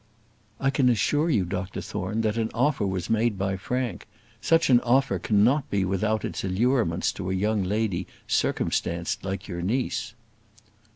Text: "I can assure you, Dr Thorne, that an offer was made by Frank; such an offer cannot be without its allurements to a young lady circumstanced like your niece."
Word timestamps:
"I 0.59 0.71
can 0.71 0.89
assure 0.89 1.29
you, 1.29 1.45
Dr 1.45 1.79
Thorne, 1.79 2.21
that 2.21 2.35
an 2.35 2.49
offer 2.55 2.87
was 2.87 3.07
made 3.07 3.37
by 3.37 3.55
Frank; 3.55 4.07
such 4.41 4.71
an 4.71 4.79
offer 4.79 5.19
cannot 5.19 5.69
be 5.69 5.85
without 5.85 6.25
its 6.25 6.43
allurements 6.43 7.11
to 7.11 7.29
a 7.29 7.35
young 7.35 7.63
lady 7.63 8.07
circumstanced 8.25 9.23
like 9.23 9.47
your 9.47 9.61
niece." 9.61 10.15